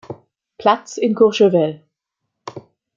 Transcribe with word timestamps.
Platz 0.57 0.97
in 0.97 1.13
Courchevel. 1.13 1.83